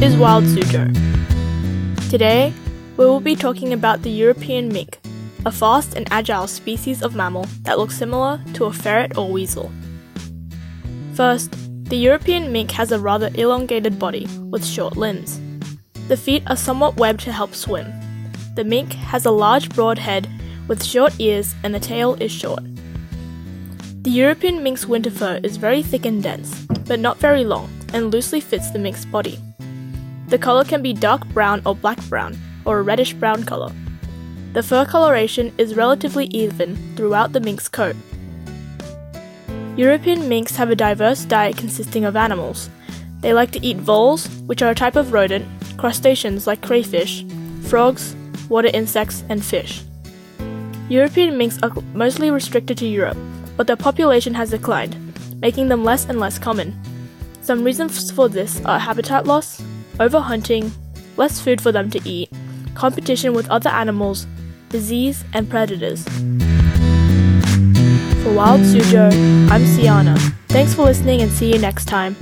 is 0.00 0.16
Wild 0.16 0.44
Suzhou. 0.44 0.88
Today, 2.08 2.54
we 2.96 3.04
will 3.04 3.20
be 3.20 3.36
talking 3.36 3.74
about 3.74 4.00
the 4.00 4.08
European 4.08 4.72
mink, 4.72 4.98
a 5.44 5.52
fast 5.52 5.94
and 5.94 6.08
agile 6.10 6.46
species 6.46 7.02
of 7.02 7.14
mammal 7.14 7.44
that 7.64 7.78
looks 7.78 7.98
similar 7.98 8.40
to 8.54 8.64
a 8.64 8.72
ferret 8.72 9.18
or 9.18 9.30
weasel. 9.30 9.70
First, 11.12 11.54
the 11.90 11.98
European 11.98 12.50
mink 12.50 12.70
has 12.70 12.92
a 12.92 12.98
rather 12.98 13.30
elongated 13.34 13.98
body 13.98 14.26
with 14.48 14.64
short 14.64 14.96
limbs. 14.96 15.38
The 16.08 16.16
feet 16.16 16.42
are 16.46 16.56
somewhat 16.56 16.96
webbed 16.96 17.20
to 17.24 17.32
help 17.32 17.54
swim. 17.54 17.92
The 18.56 18.64
mink 18.64 18.94
has 18.94 19.26
a 19.26 19.30
large 19.30 19.68
broad 19.68 19.98
head 19.98 20.26
with 20.66 20.82
short 20.82 21.12
ears 21.18 21.54
and 21.62 21.74
the 21.74 21.78
tail 21.78 22.14
is 22.14 22.32
short. 22.32 22.62
The 24.02 24.10
European 24.10 24.62
mink's 24.62 24.86
winter 24.86 25.10
fur 25.10 25.40
is 25.42 25.58
very 25.58 25.82
thick 25.82 26.06
and 26.06 26.22
dense, 26.22 26.64
but 26.86 27.00
not 27.00 27.18
very 27.18 27.44
long 27.44 27.70
and 27.92 28.12
loosely 28.12 28.40
fits 28.40 28.70
the 28.70 28.78
mink's 28.78 29.04
body. 29.04 29.38
The 30.28 30.38
color 30.38 30.64
can 30.64 30.82
be 30.82 30.92
dark 30.92 31.26
brown 31.28 31.62
or 31.66 31.74
black 31.74 32.02
brown, 32.08 32.38
or 32.64 32.78
a 32.78 32.82
reddish 32.82 33.14
brown 33.14 33.44
color. 33.44 33.72
The 34.52 34.62
fur 34.62 34.84
coloration 34.84 35.52
is 35.58 35.74
relatively 35.74 36.26
even 36.26 36.76
throughout 36.96 37.32
the 37.32 37.40
mink's 37.40 37.68
coat. 37.68 37.96
European 39.76 40.28
minks 40.28 40.56
have 40.56 40.70
a 40.70 40.76
diverse 40.76 41.24
diet 41.24 41.56
consisting 41.56 42.04
of 42.04 42.16
animals. 42.16 42.68
They 43.20 43.32
like 43.32 43.50
to 43.52 43.64
eat 43.64 43.76
voles, 43.76 44.26
which 44.46 44.62
are 44.62 44.70
a 44.70 44.74
type 44.74 44.96
of 44.96 45.12
rodent, 45.12 45.46
crustaceans 45.76 46.46
like 46.46 46.62
crayfish, 46.62 47.24
frogs, 47.62 48.14
water 48.48 48.70
insects, 48.74 49.24
and 49.28 49.44
fish. 49.44 49.82
European 50.88 51.38
minks 51.38 51.58
are 51.62 51.72
mostly 51.94 52.30
restricted 52.30 52.76
to 52.78 52.86
Europe, 52.86 53.16
but 53.56 53.66
their 53.66 53.76
population 53.76 54.34
has 54.34 54.50
declined, 54.50 54.96
making 55.40 55.68
them 55.68 55.84
less 55.84 56.04
and 56.06 56.18
less 56.18 56.38
common. 56.38 56.78
Some 57.42 57.64
reasons 57.64 58.10
for 58.10 58.28
this 58.28 58.60
are 58.64 58.78
habitat 58.78 59.26
loss, 59.26 59.60
overhunting, 59.98 60.70
less 61.16 61.40
food 61.40 61.60
for 61.60 61.72
them 61.72 61.90
to 61.90 62.00
eat, 62.08 62.30
competition 62.74 63.32
with 63.32 63.48
other 63.50 63.70
animals, 63.70 64.26
disease, 64.68 65.24
and 65.32 65.48
predators. 65.50 66.04
For 68.22 68.34
Wild 68.34 68.60
Suzhou, 68.60 69.50
I'm 69.50 69.62
Siana. 69.62 70.18
Thanks 70.48 70.74
for 70.74 70.82
listening 70.82 71.22
and 71.22 71.30
see 71.32 71.52
you 71.52 71.58
next 71.58 71.86
time. 71.86 72.14